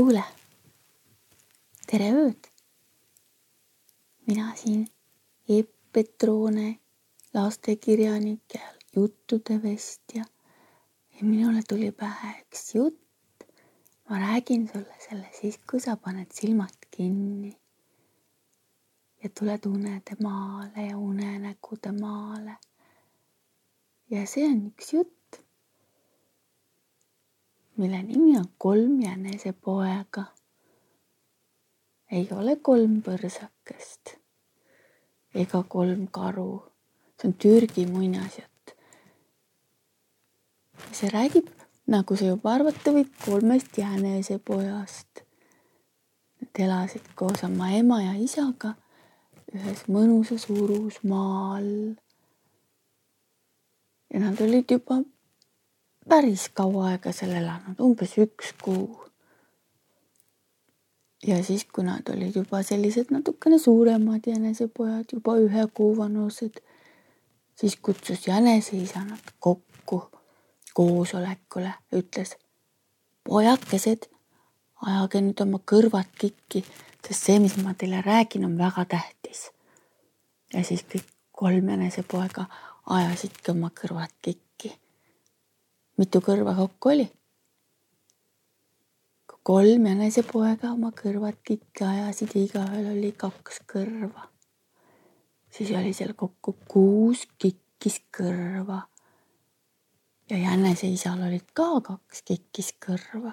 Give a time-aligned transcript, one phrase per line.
[0.00, 0.22] kuule,
[1.90, 2.46] tere ööd.
[4.26, 4.86] mina siin
[5.50, 6.78] Epp Petrone,
[7.34, 10.24] lastekirjanik ja juttude vestja.
[11.14, 13.00] ja minule tuli pähe üks jutt.
[14.08, 17.59] ma räägin sulle selle siis, kui sa paned silmad kinni.
[19.22, 22.56] Ja tuled unede maale ja unenägude maale.
[24.10, 25.20] ja see on üks jutt
[27.80, 30.24] mille nimi on Kolm jänesepoega.
[32.12, 34.16] ei ole kolm põrsakest
[35.34, 36.62] ega kolm karu.
[37.20, 38.74] see on Türgi muinasjutt.
[40.92, 41.48] see räägib,
[41.86, 45.24] nagu sa juba arvata võid, kolmest jänesepojast.
[46.40, 48.74] Nad elasid koos oma ema ja isaga
[49.54, 51.94] ühes mõnusas urus maa all.
[54.14, 55.02] ja nad olid juba
[56.08, 59.04] päris kaua aega seal elanud, umbes üks kuu.
[61.26, 66.62] ja siis, kui nad olid juba sellised natukene suuremad jänesepojad, juba ühe kuu vanused,
[67.60, 70.02] siis kutsus jäneseisa nad kokku
[70.74, 72.36] koosolekule, ütles.
[73.28, 74.06] pojakesed,
[74.86, 76.64] ajage nüüd oma kõrvad kikki,
[77.04, 79.19] sest see, mis ma teile räägin, on väga tähtis.
[80.54, 82.44] Ja siis kõik kolm jänesepoega
[82.86, 84.74] ajasidki oma kõrvad kikki
[86.00, 87.08] mitu kõrva kokku oli?
[89.50, 94.28] kolm jänesepoega oma kõrvad kikki ajasid ja igaühel oli kaks kõrva.
[95.50, 98.80] siis oli seal kokku kuus kikkiskõrva.
[100.30, 103.32] ja jäneseisal olid ka kaks kikkiskõrva.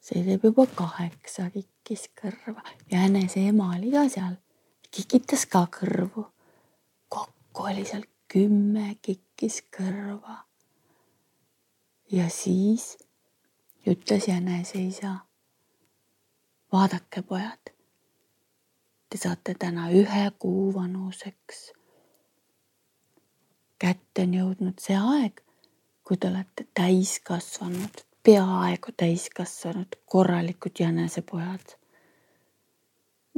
[0.00, 2.64] see teeb juba kaheksa kikkiskõrva.
[2.92, 4.36] jänese ema oli ka seal,
[4.96, 6.26] kikitas ka kõrvu.
[7.08, 10.36] kokku oli seal kümme kikkiskõrva
[12.12, 12.98] ja siis
[13.86, 15.16] ütles jäneseisa.
[16.72, 17.72] vaadake, pojad.
[19.10, 21.72] Te saate täna ühe kuu vanuseks.
[23.78, 25.40] kätte on jõudnud see aeg,
[26.04, 31.76] kui te olete täiskasvanud, peaaegu täiskasvanud, korralikud jänesepojad.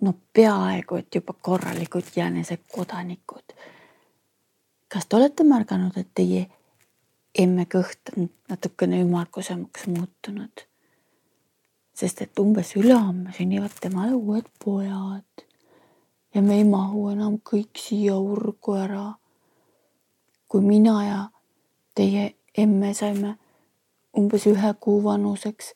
[0.02, 3.54] No peaaegu, et juba korralikud jänesekodanikud.
[4.88, 6.46] kas te olete märganud, et teie
[7.38, 10.64] emme kõht on natukene ümmargusemaks muutunud.
[11.94, 15.44] sest et umbes ülehomme sünnivad temale uued pojad
[16.34, 19.14] ja me ei mahu enam kõik siia urgu ära.
[20.48, 21.28] kui mina ja
[21.94, 23.36] teie emme saime
[24.16, 25.74] umbes ühe kuu vanuseks,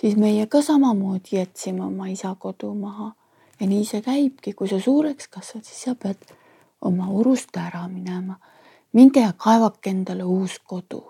[0.00, 3.12] siis meie ka samamoodi jätsime oma isa kodu maha
[3.60, 6.22] ja nii see käibki, kui sa suureks kasvad, siis sa pead
[6.80, 8.38] oma urust ära minema
[8.92, 11.02] minge ja kaevake endale uus kodu.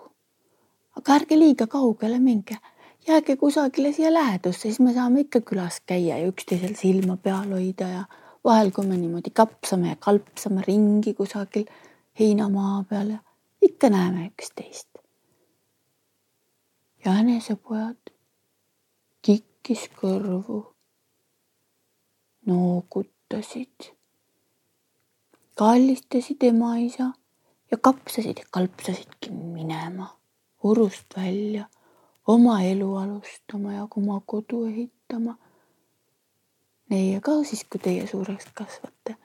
[0.97, 2.57] aga ärge liiga kaugele minge,
[3.07, 7.87] jääge kusagile siia lähedusse, siis me saame ikka külas käia ja üksteisel silma peal hoida
[7.87, 8.03] ja
[8.43, 11.69] vahel, kui me niimoodi kapsame ja kalpsame ringi kusagil
[12.19, 13.19] heinamaa peal ja
[13.61, 14.89] ikka näeme üksteist.
[17.05, 18.11] ja jänesepojad
[19.21, 20.59] kikkis kõrvu,
[22.49, 23.91] noogutasid,
[25.55, 27.11] kallistasid ema-isa
[27.71, 30.19] ja kapsasid ja kalpsasidki minema
[30.63, 31.65] urust välja,
[32.27, 35.37] oma elu alustama ja oma kodu ehitama.
[36.89, 39.15] Neie ka siis, kui teie suureks kasvate.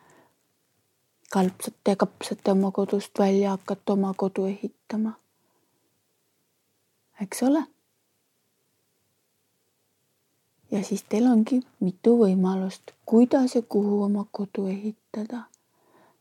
[1.32, 5.12] kalpsate ja kapsate oma kodust välja, hakkate oma kodu ehitama.
[7.22, 7.64] eks ole?
[10.74, 15.44] Ja siis teil ongi mitu võimalust, kuidas ja kuhu oma kodu ehitada.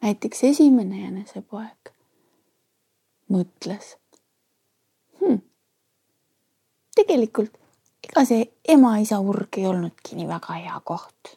[0.01, 1.93] näiteks esimene jänesepoeg
[3.33, 3.95] mõtles
[5.19, 5.39] hm,.
[6.95, 7.57] tegelikult
[8.03, 8.45] ega see
[8.75, 11.33] ema-isa urg ei olnudki nii väga hea koht.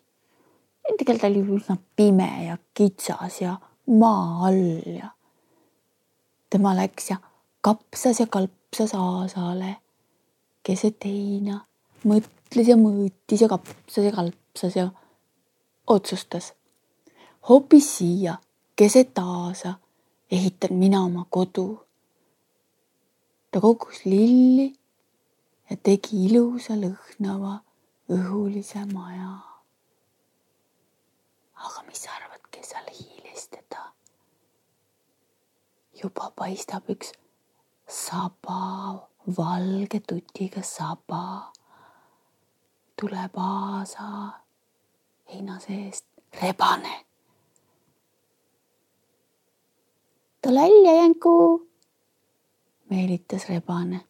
[0.98, 5.10] tegelikult oli üsna pime ja kitsas ja maa all ja
[6.50, 7.16] tema läks ja
[7.60, 9.76] kapsas ja kalpsas Aasale
[10.66, 11.60] keset heina,
[12.04, 14.88] mõtles ja mõõtis ja kapsas ja kalpsas ja
[15.86, 16.54] otsustas
[17.48, 18.38] hoopis siia
[18.76, 19.74] keset Aasa
[20.30, 21.80] ehitan mina oma kodu.
[23.50, 24.72] ta kogus lilli
[25.70, 27.60] ja tegi ilusa lõhnava
[28.10, 29.34] õhulise maja.
[31.54, 33.92] aga mis sa arvad, kes seal hiilis teda?
[36.02, 37.12] juba paistab üks
[37.86, 39.06] saba,
[39.38, 41.52] valge tutiga saba.
[43.00, 44.08] Tuleb aasa
[45.32, 46.06] heina seest,
[46.42, 47.04] rebane.
[50.42, 51.68] tule välja, Jänku,
[52.90, 54.00] meelitas rebane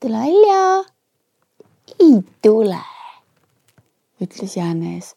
[0.00, 0.84] tule välja.
[2.00, 2.78] ei tule,
[4.20, 5.14] ütles Jänes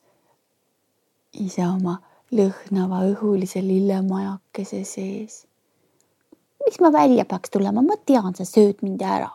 [1.33, 1.97] ise oma
[2.31, 5.45] lõhnava õhulise lillemajakese sees.
[6.65, 9.29] miks ma välja peaks tulema, ma tean, sa sööd mind ära.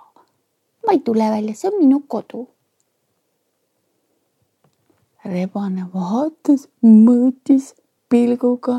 [0.89, 2.47] Ma ei tule välja, see on minu kodu.
[5.29, 7.75] rebane vaatas, mõõtis
[8.09, 8.79] pilguga,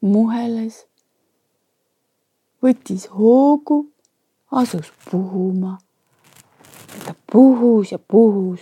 [0.00, 0.86] muheles,
[2.64, 3.82] võttis hoogu,
[4.62, 5.76] asus puhuma
[7.04, 8.60] ta puhus ja puhus.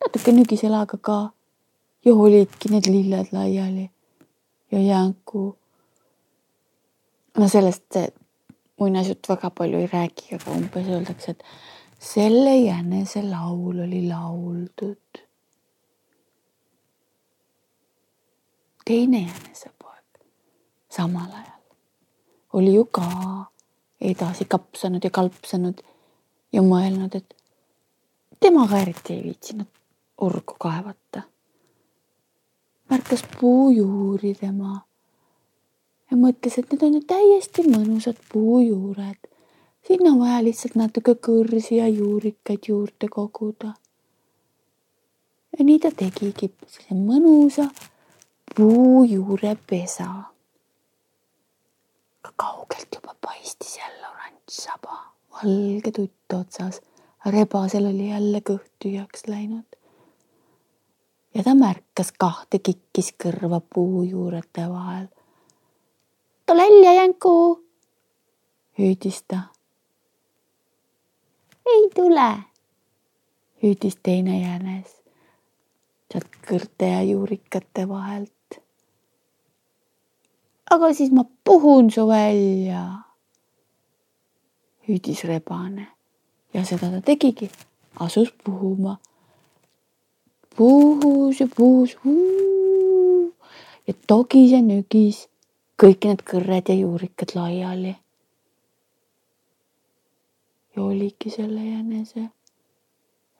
[0.00, 1.18] natuke nügis jalaga ka
[2.04, 3.90] ja olidki need lilled laiali
[4.72, 5.56] ja jänku.
[7.38, 7.96] no sellest
[8.80, 11.42] muinasjutt väga palju ei räägi, aga umbes öeldakse, et
[12.00, 15.26] selle jänese laul oli lauldud.
[18.90, 20.22] teine jänesepoeg
[20.90, 21.60] samal ajal
[22.52, 23.06] oli ju ka
[24.00, 25.82] edasi kapsanud ja kalpsanud
[26.52, 27.34] ja mõelnud, et
[28.40, 29.68] tema ka eriti ei viitsinud
[30.20, 31.22] urgu kaevata.
[32.90, 34.80] märkas puujuuri tema
[36.10, 39.28] ja mõtles, et need on ju täiesti mõnusad puujuured.
[39.86, 43.74] sinna on vaja lihtsalt natuke kõrsi ja juurikaid juurde koguda.
[45.58, 47.70] ja nii ta tegigi sellise mõnusa
[48.56, 50.06] puujuurepesa
[52.22, 54.96] ka kaugelt juba paistis jälle oranž saba,
[55.32, 56.80] valge tutt otsas.
[57.26, 59.66] rebasel oli jälle kõht tühjaks läinud.
[61.34, 65.06] ja ta märkas kahte kikkis kõrva puujuurete vahel.
[66.50, 67.64] Tule välja, Jänku,
[68.78, 69.38] hüüdis ta.
[71.66, 72.38] ei tule,
[73.62, 74.96] hüüdis teine jänes
[76.10, 78.58] sealt kõrte ja juurikate vahelt.
[80.70, 82.82] Aga siis ma puhun su välja.
[84.88, 85.86] hüüdis rebane
[86.54, 87.50] ja seda ta tegigi,
[88.00, 88.98] asus puhuma.
[90.56, 91.96] puhus ja puhus.
[93.86, 95.29] Ja togis ja nügis
[95.80, 97.96] kõik need kõrred ja juurikad laiali.
[100.76, 102.28] ja oligi selle jänese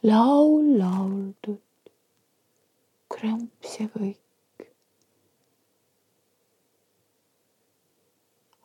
[0.02, 1.60] laul lauldud,
[3.12, 4.66] krõmps ja kõik.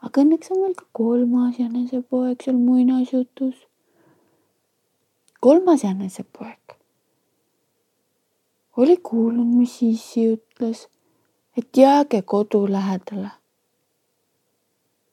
[0.05, 3.67] aga õnneks on veel ka kolmas jänesepoeg seal muinasjutus.
[5.39, 6.77] kolmas jänesepoeg
[8.77, 10.87] oli kuulnud, mis issi ütles,
[11.57, 13.31] et jääge kodu lähedale.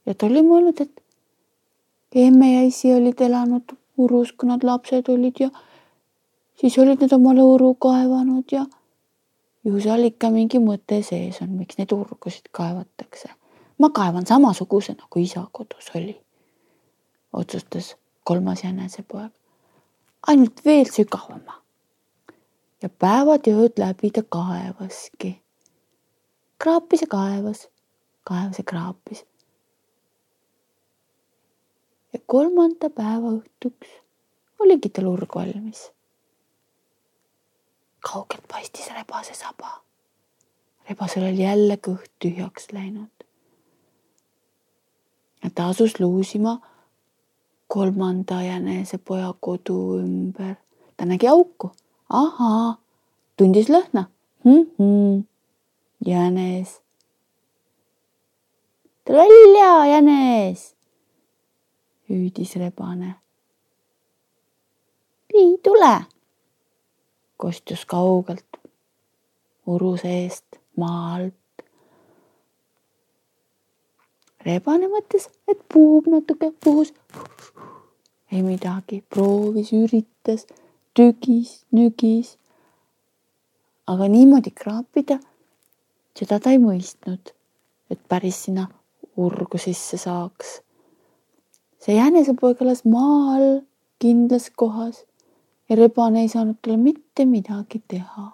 [0.07, 1.03] Ja ta oli mõelnud, et
[2.25, 5.51] emme ja issi olid elanud urus, kui nad lapsed olid ja
[6.61, 8.67] siis olid nad omale uru kaevanud ja
[9.65, 13.31] ju seal ikka mingi mõte sees on, miks neid urgusid kaevatakse
[13.83, 16.15] ma kaevan samasuguse nagu isa kodus oli,
[17.33, 19.33] otsustas kolmas jänesepoeg.
[20.27, 21.55] ainult veel sügavama.
[22.83, 25.43] ja päevad ja ööd läbi ta kaevaski.
[26.59, 27.69] kraapis ja kaevas,
[28.25, 29.25] kaevas ja kraapis.
[32.13, 33.99] Ja kolmanda päeva õhtuks
[34.59, 35.91] oligi tal urg valmis.
[38.01, 39.83] kaugelt paistis rebase saba.
[40.89, 43.23] rebasel oli jälle kõht tühjaks läinud
[45.55, 46.61] ta asus luusima
[47.69, 50.55] kolmanda jänesepoja kodu ümber.
[50.97, 51.71] ta nägi auku.
[52.09, 52.77] ahaa,
[53.37, 54.05] tundis lõhna
[54.45, 54.67] mm.
[54.79, 55.25] -hmm.
[56.07, 56.81] jänes.
[59.05, 60.75] tule välja, jänes,
[62.13, 63.15] hüüdis rebane.
[65.35, 65.95] ei tule,
[67.37, 68.59] kostus kaugelt
[69.67, 71.65] uru seest maa alt
[74.45, 76.93] rebane mõtles, et puhub natuke, puhus
[78.33, 80.47] ei midagi, proovis, üritas,
[80.97, 82.37] tügis, nügis.
[83.87, 85.19] aga niimoodi kraapida,
[86.17, 87.33] seda ta ei mõistnud,
[87.91, 88.69] et päris sinna
[89.21, 90.61] urgu sisse saaks.
[91.83, 93.49] See jänesepoeg elas maa all
[94.03, 95.03] kindlas kohas
[95.69, 98.27] ja rebane ei saanud talle mitte midagi teha.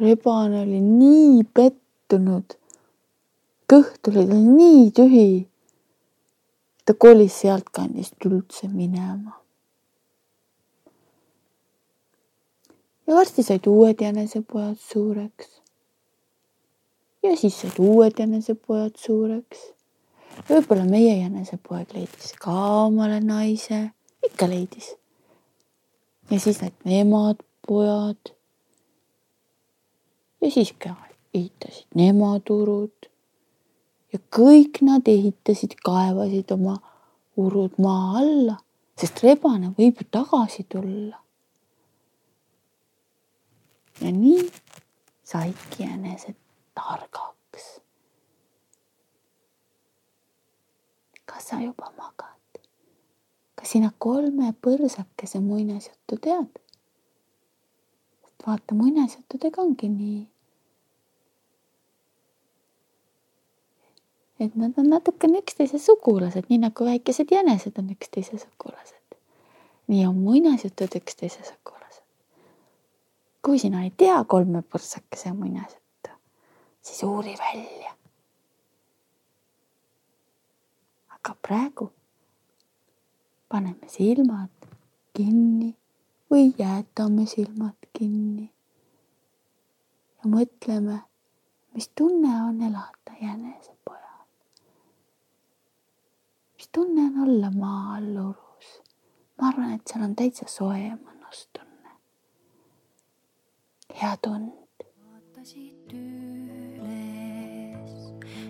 [0.00, 2.56] rebane oli nii pettunud,
[3.72, 5.30] kõht oli tal nii tühi.
[6.84, 9.34] ta kolis sealtkandist üldse minema.
[13.06, 15.60] ja varsti said uued jänesepojad suureks.
[17.22, 19.79] ja siis said uued jänesepojad suureks.
[20.48, 22.56] Võib-olla meie jänesepoeg leidis ka
[22.86, 23.90] omale naise
[24.26, 24.94] ikka leidis.
[26.30, 28.34] ja siis need nemad pojad.
[30.40, 30.94] ja siis ka
[31.34, 33.08] ehitasid nemad urud.
[34.12, 36.78] ja kõik nad ehitasid, kaevasid oma
[37.36, 38.56] urud maa alla,
[38.98, 41.20] sest rebane võib ju tagasi tulla.
[44.00, 44.48] ja nii
[45.24, 46.36] saidki jänesed
[46.74, 47.66] targaks.
[51.30, 52.64] kas sa juba magad?
[53.58, 56.60] kas sina kolme põrsakese muinasjuttu tead?
[58.46, 60.20] vaata, muinasjuttudega ongi nii.
[64.40, 69.18] et nad on natukene üksteise sugulased, nii nagu väikesed jänesed on üksteise sugulased.
[69.90, 72.04] nii on muinasjutud üksteise sugulased.
[73.42, 76.16] kui sina ei tea kolme põrsakese muinasjuttu,
[76.82, 77.89] siis uuri välja.
[81.20, 81.90] Aga praegu
[83.48, 84.68] paneme silmad
[85.12, 85.74] kinni
[86.30, 88.46] või jätame silmad kinni.
[90.16, 91.00] ja mõtleme,
[91.74, 94.24] mis tunne on elada jänesepojal.
[96.56, 98.72] mis tunne on olla maa all urus.
[99.36, 101.92] ma arvan, et seal on täitsa soe mõnus tunne.
[104.00, 104.56] hea tund.
[105.04, 106.29] vaatasid üles,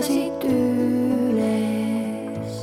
[0.00, 2.54] vaatasid üles,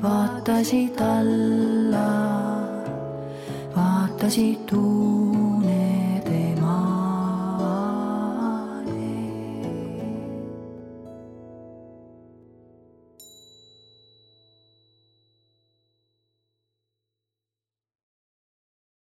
[0.00, 2.08] vaatasid alla,
[3.76, 4.99] vaatasid tuua.